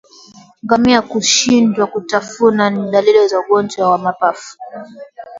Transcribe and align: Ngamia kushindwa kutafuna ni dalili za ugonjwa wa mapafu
Ngamia 0.63 1.01
kushindwa 1.01 1.87
kutafuna 1.87 2.69
ni 2.69 2.91
dalili 2.91 3.27
za 3.27 3.39
ugonjwa 3.39 3.89
wa 3.91 3.97
mapafu 3.97 4.57